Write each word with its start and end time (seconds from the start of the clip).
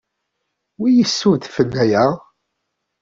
Wi 0.79 0.89
yessudfen 0.95 1.71
aya? 1.83 2.05